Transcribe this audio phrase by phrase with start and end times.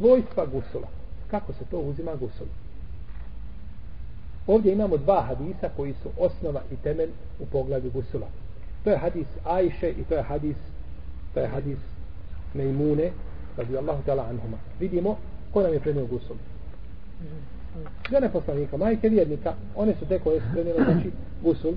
[0.00, 0.88] svojstva gusula.
[1.30, 2.46] Kako se to uzima gusul?
[4.46, 7.10] Ovdje imamo dva hadisa koji su osnova i temelj
[7.40, 8.26] u pogledu gusula.
[8.84, 10.56] To je hadis Ajše i to je hadis
[11.34, 11.78] to je hadis
[12.54, 13.10] Mejmune
[13.56, 14.56] radijallahu ta'ala anhuma.
[14.80, 15.16] Vidimo
[15.52, 16.36] ko nam je prenio gusul.
[18.10, 21.10] Žene poslanika, majke vjernika, one su te koje su prenile znači
[21.42, 21.74] gusul.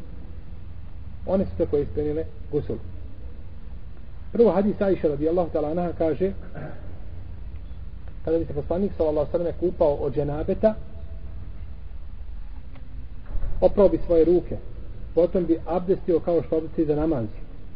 [1.25, 2.77] One su te koje su prenile gusul.
[4.31, 6.33] Prvo hadis Ajše radijallahu ta'ala anha kaže
[8.25, 10.75] kada bi se poslanik sallallahu sallam kupao od dženabeta
[13.61, 14.57] oprao bi svoje ruke
[15.15, 17.25] potom bi abdestio kao što abdesti za namaz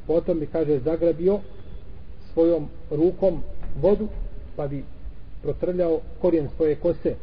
[0.08, 1.40] potom bi kaže zagrabio
[2.34, 3.44] svojom rukom
[3.82, 4.08] vodu
[4.56, 4.84] pa bi
[5.42, 7.16] protrljao korijen svoje kose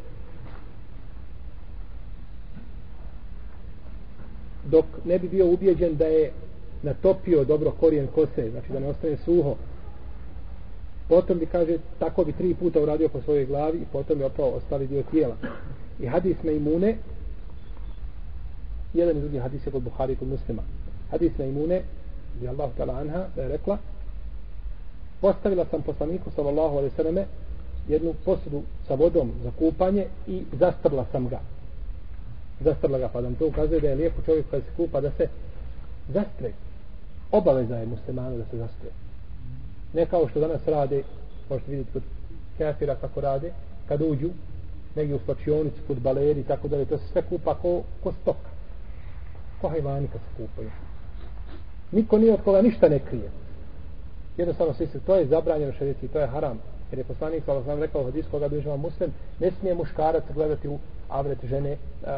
[4.65, 6.33] dok ne bi bio ubijeđen da je
[6.83, 9.55] natopio dobro korijen kose, znači da ne ostane suho.
[11.09, 14.49] Potom bi, kaže, tako bi tri puta uradio po svojoj glavi i potom bi oprao
[14.49, 15.37] ostali dio tijela.
[16.01, 16.97] I hadis me imune,
[18.95, 20.63] jedan i drugi hadis je kod Buhari i kod muslima.
[21.11, 21.83] Hadis me imune,
[22.43, 23.79] je Allah tala anha, da je rekla,
[25.21, 27.27] postavila sam poslaniku, sallallahu alaihi sallame,
[27.89, 31.41] jednu posudu sa vodom za kupanje i zastrla sam ga.
[32.61, 35.29] Zastrla ga, pa nam to ukazuje da je lijepo čovjek kada se kupa da se
[36.09, 36.53] zastre
[37.33, 39.04] obaveza je muslimanu da se zastre.
[39.95, 41.03] Ne kao što danas rade,
[41.51, 42.03] možete vidjeti kod
[42.59, 43.53] kafira kako rade,
[43.89, 44.31] kad uđu
[44.97, 48.51] negdje u slačionicu, kod baleri i tako dalje, to se sve kupa ko, ko stoka.
[49.61, 50.71] Ko hajvani kad se kupaju.
[51.93, 53.31] Niko nije od koga ništa ne krije.
[54.37, 56.59] Jednostavno svi se, to je zabranjeno šarici, to je haram.
[56.91, 60.79] Jer je poslanik, kao sam rekao, od iskoga bližava muslim, ne smije muškarac gledati u
[61.09, 62.09] avret žene, uh,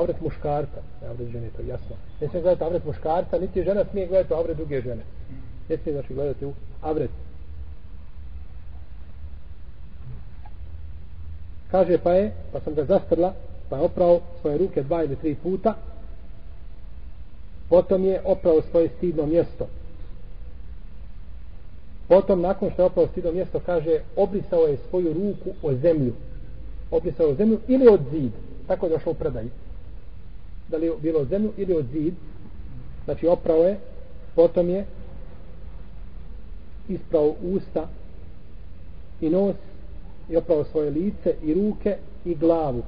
[0.00, 1.96] avret muškarca, avret žene, to je jasno.
[2.20, 5.02] Ne smije gledati avret muškarca, niti žena smije gledati avret druge žene.
[5.68, 6.52] Ne smije znači gledati u
[6.82, 7.10] avret.
[11.70, 13.34] Kaže pa je, pa sam ga zastrla,
[13.68, 15.74] pa je oprao svoje ruke dva ili tri puta,
[17.68, 19.68] potom je oprao svoje stidno mjesto.
[22.08, 26.12] Potom, nakon što je oprao stidno mjesto, kaže, obrisao je svoju ruku o zemlju
[26.90, 28.32] obrisao o zemlju ili od zid
[28.66, 29.48] tako je došlo u predaju
[30.68, 32.14] da li je bilo od zemlju ili od zid
[33.04, 33.78] znači oprao je
[34.34, 34.86] potom je
[36.88, 37.88] isprao usta
[39.20, 39.56] i nos
[40.28, 42.82] i oprao svoje lice i ruke i glavu.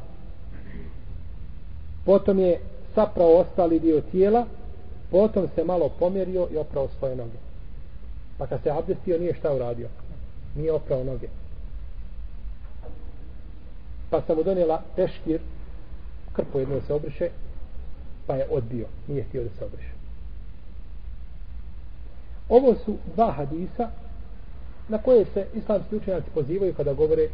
[2.05, 2.61] Potom je
[2.94, 4.47] saprao ostali dio tijela
[5.11, 7.38] potom se malo pomjerio i oprao svoje noge.
[8.38, 9.88] Pa kad se abdestio nije šta uradio.
[10.56, 11.28] Nije oprao noge.
[14.11, 15.41] Pa sam mu donijela teškir
[16.32, 17.28] krpo jedno se obriše
[18.27, 20.00] pa je odbio, nije htio da se obriše
[22.50, 23.91] ovo su dva hadisa
[24.88, 27.28] na koje se islamski učenjaci pozivaju kada govore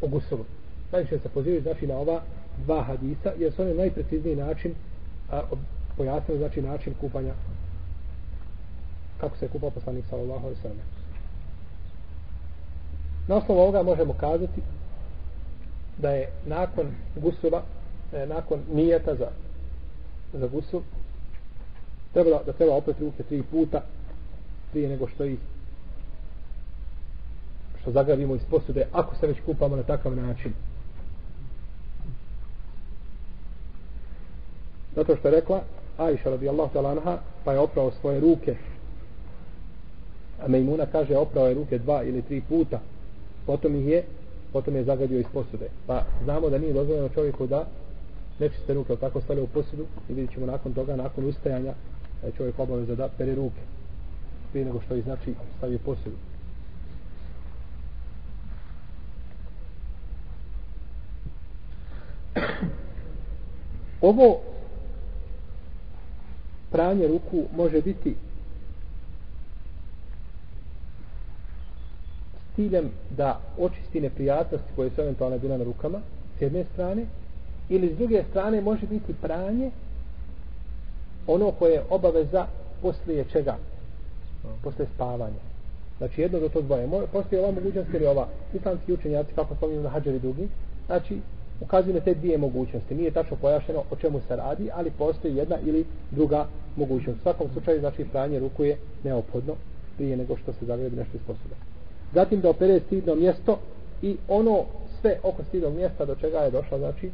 [0.00, 0.44] o gusulu.
[0.92, 2.22] Najviše se pozivaju znači na ova
[2.64, 4.74] dva hadisa jer su oni najprecizniji način
[5.30, 5.42] a,
[5.96, 7.34] pojasnili znači način kupanja
[9.20, 10.78] kako se je kupao poslanik sallallahu alaihi sallam.
[13.28, 14.60] Na osnovu ovoga možemo kazati
[15.98, 16.86] da je nakon
[17.16, 17.62] gusula,
[18.12, 19.28] da nakon nijeta za,
[20.32, 20.80] za gusul,
[22.12, 23.82] trebalo, da treba opet ruke tri puta
[24.72, 25.38] prije nego što ih
[27.80, 30.52] što zagravimo iz posude, ako se već kupamo na takav način.
[34.96, 35.62] Zato što je rekla,
[35.98, 38.56] Aisha radijallahu ta'ala anha, pa je oprao svoje ruke.
[40.42, 42.80] A Mejmuna kaže, oprao je ruke dva ili tri puta.
[43.46, 44.04] Potom ih je
[44.52, 45.68] potom je zagadio iz posude.
[45.86, 47.66] Pa znamo da nije dozvoljeno čovjeku da
[48.38, 51.72] nečiste ruke, tako stale u posudu i vidjet ćemo nakon toga, nakon ustajanja,
[52.20, 53.60] da je čovjek obaveza da pere ruke
[54.52, 56.16] prije nego što ih znači stavio u.
[64.00, 64.40] Ovo
[66.70, 68.14] pranje ruku može biti
[72.56, 76.00] ciljem da očisti neprijatnosti koje su eventualno bile na rukama
[76.38, 77.06] s jedne strane
[77.68, 79.70] ili s druge strane može biti pranje
[81.26, 82.46] ono koje je obaveza
[82.82, 83.56] poslije čega
[84.62, 85.42] poslije spavanja.
[85.98, 89.88] Znači jedno do to dvoje poslije ova mogućnost ili ova islamski učenjaci kako spominju na
[89.88, 90.48] hađari drugi
[90.86, 91.20] znači
[91.60, 92.94] ukazuju na te dvije mogućnosti.
[92.94, 96.46] Nije tačno pojašeno o čemu se radi ali postoji jedna ili druga
[96.76, 97.18] mogućnost.
[97.18, 99.54] U svakom slučaju znači pranje ruku je neophodno
[99.96, 101.54] prije nego što se zagrebi nešto iz posuda
[102.14, 103.58] zatim da opere stidno mjesto
[104.02, 104.64] i ono
[105.00, 107.10] sve oko stidnog mjesta do čega je došla znači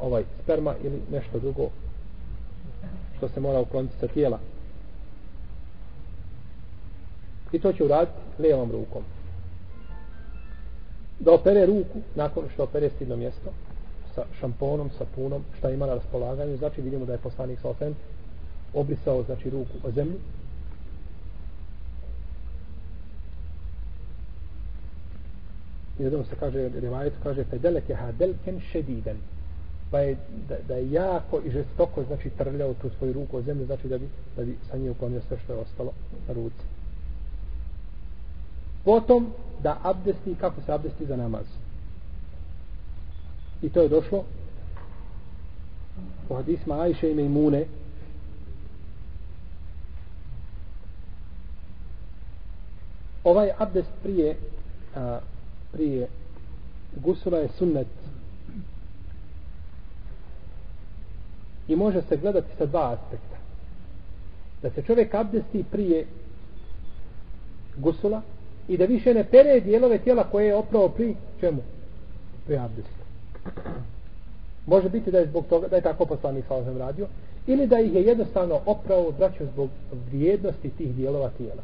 [0.00, 1.68] ovaj sperma ili nešto drugo
[3.16, 4.38] što se mora ukloniti sa tijela
[7.52, 9.02] i to će uraditi levom rukom
[11.20, 13.50] da opere ruku nakon što opere stidno mjesto
[14.14, 17.94] sa šamponom, sapunom, šta ima na raspolaganju, znači vidimo da je poslanik sa osem
[18.74, 20.18] obrisao znači ruku o zemlju.
[25.98, 29.16] I jednom se kaže, rivajetu kaže, fedeleke hadelken šediden.
[29.90, 30.16] Pa je
[30.48, 33.98] da, da, je jako i žestoko, znači trljao tu svoju ruku o zemlju, znači da
[33.98, 35.92] bi, da bi sa nje uklonio sve što je ostalo
[36.28, 36.64] na ruci.
[38.84, 39.32] Potom
[39.62, 41.46] da abdesti, kako se abdesti za namaz.
[43.62, 44.24] I to je došlo
[46.28, 47.66] u hadisma Ajše i Mejmune
[53.24, 54.36] ovaj abdest prije
[54.96, 55.18] a,
[55.72, 56.08] prije
[56.96, 57.86] gusula je sunnet.
[61.68, 63.36] I može se gledati sa dva aspekta.
[64.62, 66.06] Da se čovjek abdesti prije
[67.76, 68.22] gusula
[68.68, 71.62] i da više ne pere dijelove tijela koje je oprao pri čemu?
[72.46, 73.04] pri abdestu.
[74.66, 77.06] Može biti da je zbog toga da je tako poslanik sa radio
[77.46, 79.68] ili da ih je jednostavno oprao braćo zbog
[80.06, 81.62] vrijednosti tih dijelova tijela.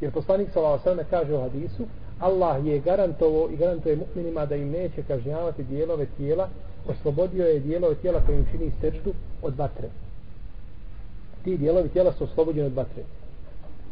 [0.00, 1.86] Jer poslanik sa osvrame kaže u hadisu
[2.20, 6.48] Allah je garantovo i garantuje mu'minima da im neće kažnjavati dijelove tijela
[6.88, 9.12] oslobodio je dijelove tijela koje im čini sečdu
[9.42, 9.88] od vatre.
[11.44, 13.02] Ti dijelovi tijela su oslobođeni od vatre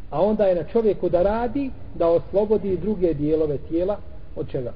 [0.09, 3.97] a onda je na čovjeku da radi da oslobodi druge dijelove tijela
[4.35, 4.73] od čega?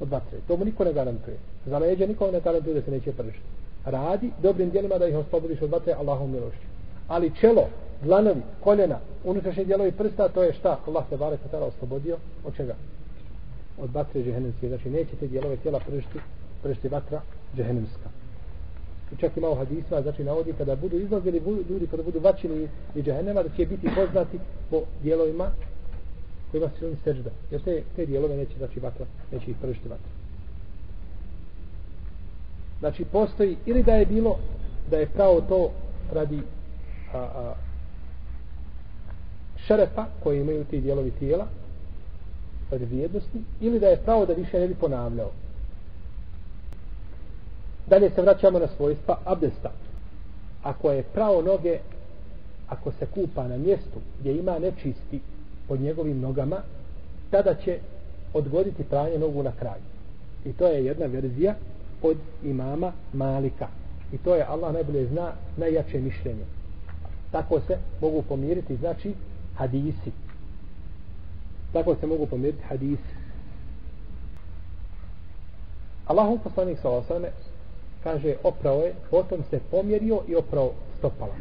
[0.00, 0.38] od vatre.
[0.48, 1.36] To mu niko ne garantuje.
[1.66, 3.46] Za leđe niko ne garantuje da se neće pržiti.
[3.84, 6.66] Radi dobrim dijelima da ih oslobodiš od vatre Allahom milošću.
[7.08, 7.68] Ali čelo,
[8.02, 10.78] dlanovi, koljena, unutrašnji dijelovi prsta, to je šta?
[10.86, 12.74] Allah se bare tada oslobodio od čega?
[13.78, 14.68] Od vatre džehennemske.
[14.68, 16.18] Znači neće te dijelove tijela pržiti,
[16.62, 17.20] pržiti vatra
[17.56, 18.08] džehennemska.
[19.14, 23.42] I čak ima hadisma, znači navodi kada budu izlazili ljudi, kada budu vaćini i džehennema,
[23.42, 24.38] da će biti poznati
[24.70, 25.50] po dijelovima
[26.50, 27.30] kojima se oni sežda.
[27.50, 30.10] Jer te, te dijelove neće, znači, vatra, neće ih pržiti vatra.
[32.80, 34.38] Znači, postoji, ili da je bilo,
[34.90, 35.70] da je pravo to
[36.12, 36.40] radi
[37.12, 37.54] a, a,
[39.66, 41.46] šerefa koji imaju ti dijelovi tijela,
[42.70, 45.30] radi vrijednosti, ili da je pravo da više ne bi ponavljao.
[47.86, 49.70] Dalje se vraćamo na svojstva abdesta.
[50.62, 51.78] Ako je pravo noge,
[52.68, 55.20] ako se kupa na mjestu gdje ima nečisti
[55.68, 56.56] pod njegovim nogama,
[57.30, 57.78] tada će
[58.34, 59.82] odgoditi pranje nogu na kraju.
[60.44, 61.54] I to je jedna verzija
[62.02, 63.68] od imama Malika.
[64.12, 66.44] I to je Allah najbolje zna najjače mišljenje.
[67.32, 69.14] Tako se mogu pomiriti, znači,
[69.54, 70.12] hadisi.
[71.72, 73.14] Tako se mogu pomiriti hadisi.
[76.06, 77.28] Allahu poslanik sa osame
[78.04, 81.34] kaže opravo je, potom se pomjerio i opravo stopala.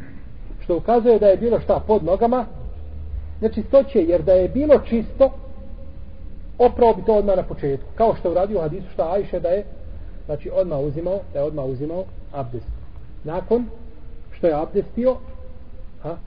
[0.63, 2.45] Što ukazuje da je bilo šta pod nogama,
[3.41, 5.31] nečistoće, jer da je bilo čisto,
[6.57, 7.87] opravo bi to odmah na početku.
[7.95, 9.65] Kao što je uradio hadisu šta Ajše da je,
[10.25, 12.67] znači odmah uzimao, da je odmah uzimao abdest.
[13.23, 13.65] Nakon
[14.31, 15.17] što je abdestio,
[16.01, 16.17] ha?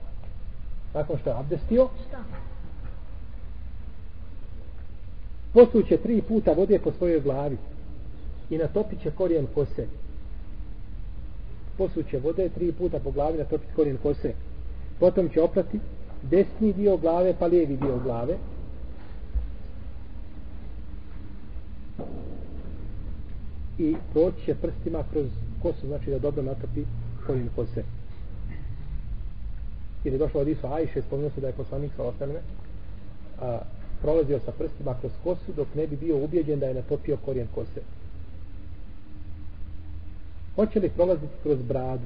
[0.93, 1.87] nakon što je abdestio,
[5.53, 7.57] posuće tri puta vode po svojoj glavi
[8.49, 9.87] i natopit će korijen kose.
[11.77, 14.33] Posuće vode tri puta po glavi, natopit korijen kose.
[14.99, 15.79] Potom će oprati
[16.21, 18.37] desni dio glave pa lijevi dio glave.
[23.77, 25.25] I proći će prstima kroz
[25.61, 26.83] kosu znači da dobro natopi
[27.27, 27.83] korijen kose.
[30.03, 32.39] Jer je došlo od Isu Ajše spomenuo se da je poslanik sa ostaneme
[33.41, 33.59] a,
[34.01, 37.81] prolazio sa prstima kroz kosu dok ne bi bio ubjeđen da je natopio korijen kose
[40.57, 42.05] hoće li prolaziti kroz bradu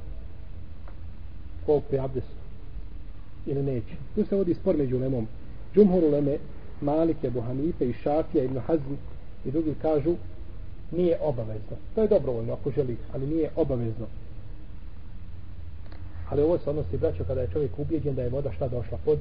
[1.65, 2.41] ko pri abdestu
[3.45, 3.95] ili neće.
[4.15, 5.27] Tu se vodi spor među lemom.
[5.75, 6.37] Džumhur uleme,
[6.81, 8.97] Malike, Buhanife i Šafija, Ibn Hazmi
[9.45, 10.15] i drugi kažu
[10.91, 11.77] nije obavezno.
[11.95, 14.07] To je dobrovoljno ako želi, ali nije obavezno.
[16.29, 19.19] Ali ovo se odnosi braćo kada je čovjek ubijeđen da je voda šta došla pod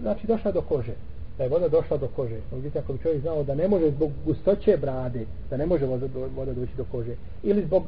[0.00, 0.94] znači došla do kože
[1.38, 2.40] da je voda došla do kože.
[2.52, 6.06] Međutim, ako bi čovjek znao da ne može zbog gustoće brade da ne može voda,
[6.36, 7.82] voda doći do kože ili zbog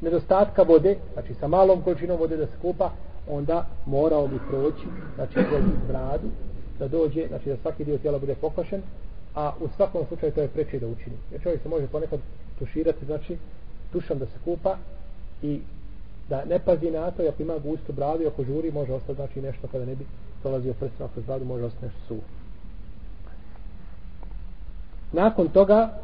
[0.00, 2.90] nedostatka vode znači sa malom količinom vode da se kupa
[3.28, 6.28] onda morao bi proći znači kroz bradu
[6.78, 8.82] da dođe, znači da svaki dio tijela bude pokošen
[9.34, 11.16] a u svakom slučaju to je preče da učini.
[11.32, 12.20] Jer čovjek se može ponekad
[12.58, 13.36] tuširati znači
[13.92, 14.76] tušom da se kupa
[15.42, 15.60] i
[16.28, 19.42] da ne pazi na to ako ima gustu bradu i ako žuri može ostati znači
[19.42, 20.06] nešto kada ne bi
[20.42, 22.41] prolazio prstima kroz bradu može ostati nešto suho
[25.12, 25.98] nakon toga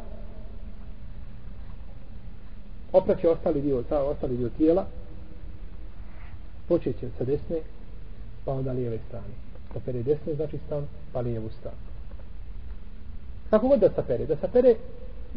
[2.93, 4.87] opraće ostali dio, ta, ostali dio tijela
[6.69, 7.57] počeće sa desne
[8.45, 9.35] pa onda lijeve strane.
[9.85, 11.77] Pere desne znači stan pa lijevu stranu.
[13.50, 14.75] Kako god da sapere, da sapere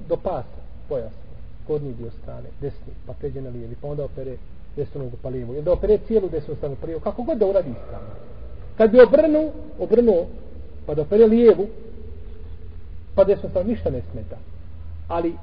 [0.10, 1.32] do pasa, pojasno,
[1.68, 4.38] gornji dio strane, desni, pa pređe na lijevi, pa onda opere
[4.76, 7.46] desnu nogu pa lijevu, ili da opere cijelu desnu stranu pa lijevu, kako god da
[7.46, 8.08] uradi stranu.
[8.78, 10.28] Kad bi obrnuo, obrnuo,
[10.86, 11.68] pa da opere lijevu,
[13.22, 14.38] pa desno stranu, ništa ne smeta.
[15.08, 15.34] Ali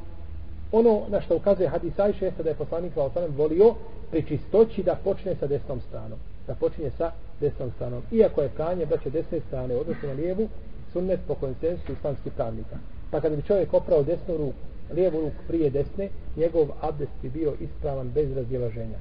[0.73, 3.75] ono na što ukazuje hadis Ajše jeste da je poslanik Valasanem volio
[4.11, 6.19] pri čistoći da počne sa desnom stranom.
[6.47, 8.03] Da počinje sa desnom stranom.
[8.13, 10.49] Iako je pranje da će desne strane odnosno na lijevu,
[10.93, 12.77] sunnet po konsensu islamskih pravnika.
[13.11, 17.55] Pa kada bi čovjek oprao desnu ruku, lijevu ruku prije desne, njegov abdest bi bio
[17.61, 18.99] ispravan bez razdjelaženja.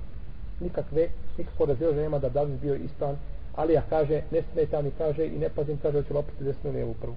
[0.60, 3.18] Nikakve, nikakvo razdjelaženja nema da bi bio ispravan,
[3.56, 6.94] ali ja kaže, ne smeta mi kaže i ne pazim, kaže, hoću lopiti desnu lijevu
[7.02, 7.16] prvu.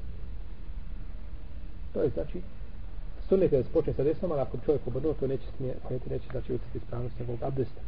[1.94, 2.40] To je znači,
[3.28, 6.04] sunnet je da se počne sa desnom, ali ako čovjek obrnuo, to neće smijeti, neće
[6.08, 7.80] znači, da će utjeti ispravnost njegovog abdesta.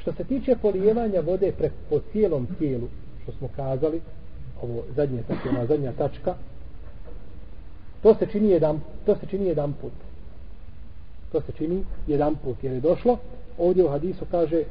[0.00, 2.88] Što se tiče polijevanja vode pre, po cijelom tijelu,
[3.22, 4.00] što smo kazali,
[4.62, 6.34] ovo zadnje, znači ona zadnja tačka,
[8.02, 9.92] to se čini jedan, to se čini jedan put.
[11.32, 13.18] To se čini jedan put, jer je došlo,
[13.58, 14.64] ovdje u hadisu kaže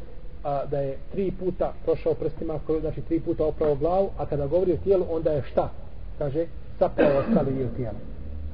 [0.43, 4.73] a, da je tri puta prošao prstima, znači tri puta oprao glavu, a kada govori
[4.73, 5.69] o tijelu, onda je šta?
[6.17, 6.45] Kaže,
[6.79, 7.99] sapravo ostali dio tijela.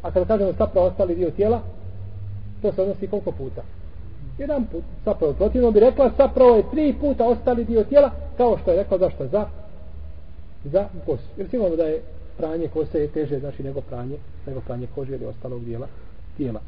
[0.02, 1.62] A kada kažemo sapravo ostali dio tijela,
[2.62, 3.62] to se odnosi koliko puta?
[4.38, 8.72] jedan put sapravo protivno bi rekla sapravo je tri puta ostali dio tijela kao što
[8.72, 9.46] je rekao, zašto za
[10.66, 12.02] za kosu jer sigurno da je
[12.38, 14.18] pranje kose je teže znači nego pranje
[14.48, 15.88] nego pranje kože ili ostalog dijela
[16.38, 16.60] tijela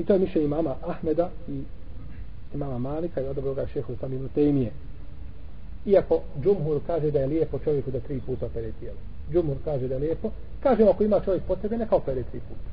[0.00, 1.62] i to je mišljenje mama Ahmeda i
[2.56, 4.70] mama Malika i odobro ga šehu sam ibn Tejmije
[5.86, 8.98] iako Džumhur kaže da je lijepo čovjeku da tri puta opere tijelo
[9.32, 10.30] Džumhur kaže da je lijepo
[10.62, 12.70] kaže ako ima čovjek potrebe neka opere tri puta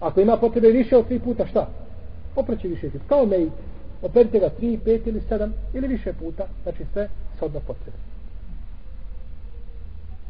[0.00, 1.68] Ako ima potrebe više od tri puta, šta?
[2.36, 3.04] Opreći više puta.
[3.08, 3.52] Kao mejt.
[4.02, 6.46] Operite ga tri, pet ili sedam ili više puta.
[6.62, 7.96] Znači sve sodno potrebe.